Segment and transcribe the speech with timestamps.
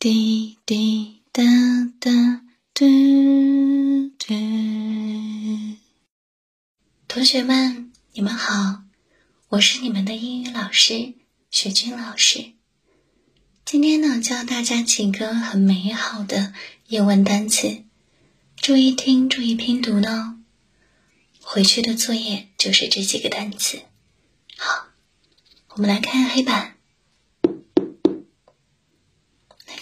[0.00, 1.42] 滴滴答
[2.00, 2.10] 答，
[2.72, 2.86] 嘟
[4.18, 4.34] 嘟。
[7.06, 8.84] 同学们，你们好，
[9.50, 11.12] 我是你们的英语老师
[11.50, 12.52] 雪君老师。
[13.66, 16.54] 今天呢，教大家几个很美好的
[16.86, 17.84] 英文单词，
[18.56, 20.42] 注意听，注意拼读呢。
[21.42, 23.82] 回去的作业就是这几个单词。
[24.56, 24.86] 好，
[25.68, 26.78] 我们来看黑板。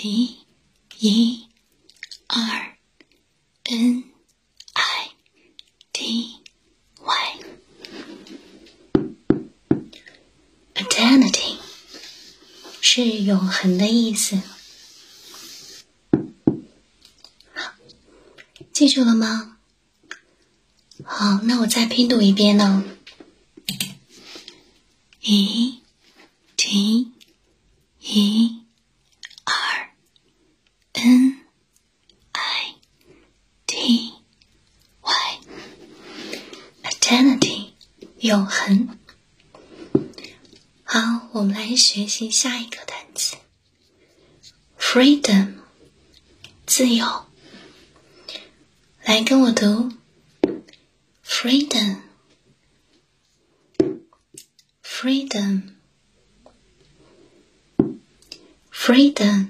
[0.00, 0.46] T
[1.00, 1.48] E
[2.28, 2.76] R
[3.64, 4.04] N
[4.74, 5.10] I
[5.92, 6.36] T
[7.00, 7.40] Y
[10.74, 11.56] Eternity
[12.80, 14.40] 是永恒的意思。
[18.72, 19.58] 记住了吗？
[21.02, 22.84] 好，那我再拼读一遍呢。
[25.22, 25.82] E
[26.56, 27.12] T
[27.98, 28.62] E
[29.44, 29.88] R
[30.94, 31.46] N
[32.32, 32.74] I
[33.66, 34.12] T
[35.00, 35.40] Y
[36.82, 37.70] eternity
[38.28, 38.98] 永恒。
[40.84, 43.38] 好，我们来学习下一个单词
[44.78, 45.54] ：freedom
[46.66, 47.24] 自由。
[49.02, 49.94] 来跟我读
[51.24, 52.00] ：freedom。
[54.82, 55.62] freedom,
[58.70, 59.48] freedom，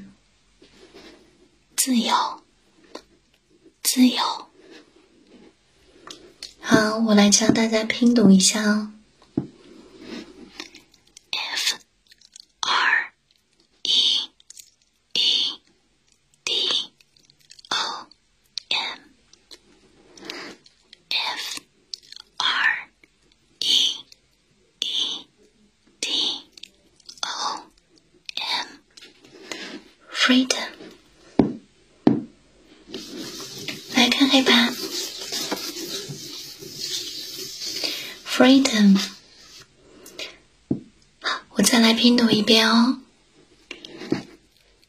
[1.75, 2.45] 自由，
[3.83, 4.48] 自由。
[6.71, 8.93] 好，我来教大家拼读一下哦。
[11.33, 11.77] F
[12.61, 13.13] R
[13.85, 14.29] E
[15.15, 15.61] E
[16.45, 16.53] D
[17.71, 18.07] O
[21.09, 21.61] M，F
[22.37, 22.91] R
[23.61, 24.05] E
[24.81, 25.27] E
[26.01, 26.11] D
[27.23, 27.65] O
[30.13, 30.69] M，freedom
[33.95, 34.68] 来看黑板。
[38.39, 38.97] ，freedom，
[41.21, 43.01] 好，我再来拼读一遍哦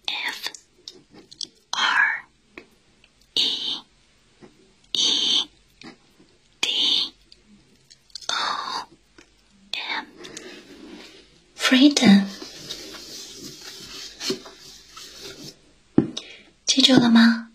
[0.06, 0.52] ，f
[1.72, 2.30] r
[3.34, 3.84] e
[4.94, 5.50] e
[6.62, 7.14] d
[8.28, 8.88] o
[11.58, 12.28] m，freedom。
[16.68, 17.50] 记住了吗？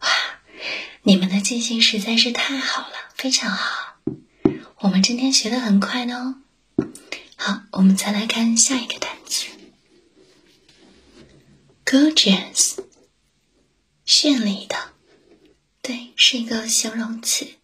[0.00, 0.08] 哇，
[1.02, 3.87] 你们的记性实在是太好了，非常好。
[4.80, 6.36] 我们今天学的很快的哦。
[7.34, 9.48] 好，我们再来看下一个单词
[11.84, 12.78] ，gorgeous，
[14.06, 14.92] 绚丽的，
[15.82, 17.54] 对，是一个形容词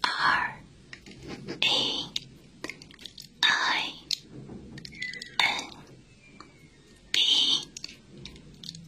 [0.00, 0.56] ，R
[1.60, 1.68] A
[3.40, 3.92] I
[5.36, 5.64] N
[7.12, 7.20] B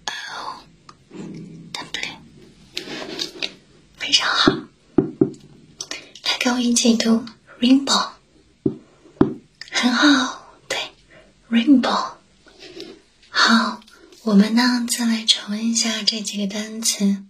[0.06, 0.64] O
[1.74, 2.16] W，
[3.98, 4.50] 非常好。
[6.24, 7.22] 来跟我一起读
[7.60, 8.12] rainbow，
[9.70, 10.78] 很好，对
[11.50, 12.14] ，rainbow。
[13.28, 13.82] 好，
[14.22, 17.26] 我们呢再来重温一下这几个单词。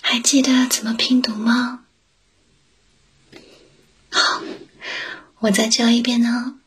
[0.00, 1.84] 还记得怎么拼读吗？
[4.10, 4.40] 好，
[5.40, 6.58] 我再教一遍呢。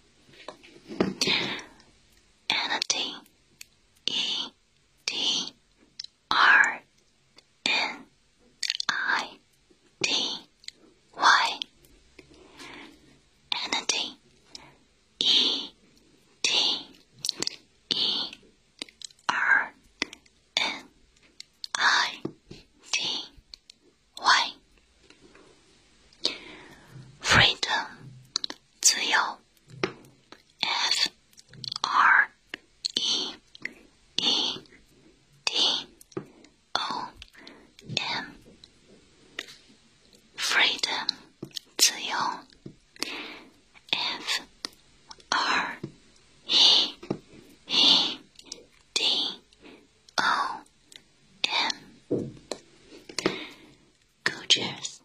[54.60, 54.99] Cheers.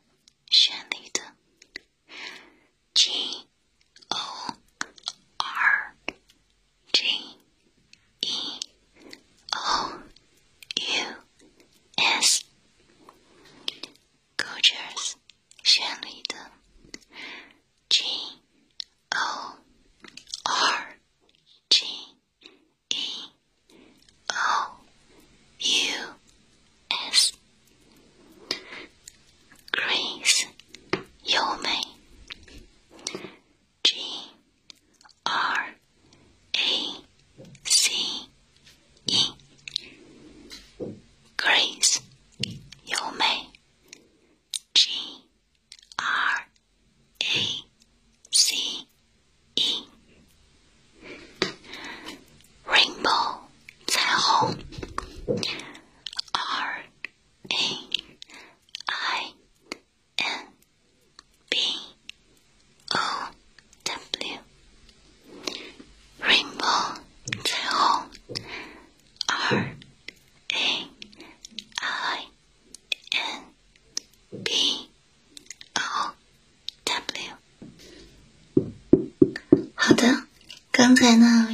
[41.44, 41.84] Great.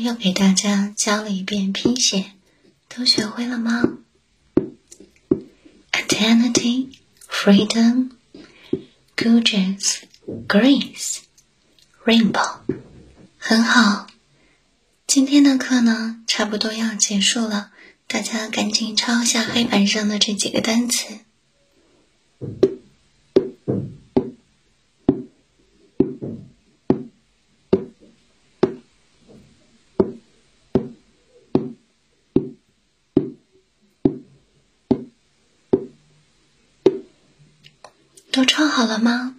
[0.01, 2.33] 又给大家教了一遍拼写，
[2.89, 3.99] 都学会了吗
[5.93, 6.89] ？Eternity,
[7.29, 8.11] freedom,
[9.17, 9.99] gorgeous,
[10.49, 11.19] grace,
[12.05, 12.61] rainbow，
[13.37, 14.07] 很好。
[15.07, 17.71] 今天的课呢，差不多要结束了，
[18.07, 21.19] 大家赶紧抄下黑板上的这几个单词。
[38.41, 39.35] 都穿好了吗？